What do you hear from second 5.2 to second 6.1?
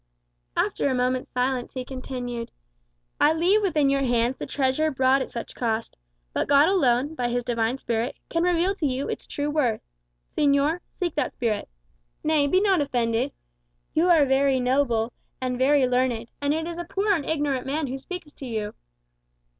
at such cost.